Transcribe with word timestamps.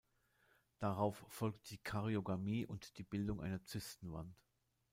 Darauf 0.79 1.23
folgt 1.27 1.69
die 1.69 1.77
Karyogamie 1.77 2.65
und 2.65 2.97
die 2.97 3.03
Bildung 3.03 3.39
einer 3.39 3.63
Zysten-Wand. 3.65 4.35